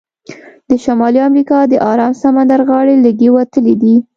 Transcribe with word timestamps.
د 0.69 0.71
شمالي 0.83 1.19
امریکا 1.29 1.57
د 1.67 1.73
ارام 1.91 2.13
سمندر 2.23 2.59
غاړې 2.69 2.95
لږې 3.05 3.29
وتلې 3.37 3.75
دي. 3.81 3.95